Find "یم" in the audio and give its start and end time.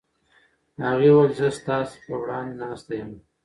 2.99-3.11